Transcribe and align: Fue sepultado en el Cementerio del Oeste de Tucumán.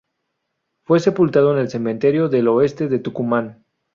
Fue 0.83 0.99
sepultado 0.99 1.53
en 1.53 1.59
el 1.59 1.69
Cementerio 1.69 2.27
del 2.27 2.47
Oeste 2.47 2.87
de 2.87 2.97
Tucumán. 2.97 3.63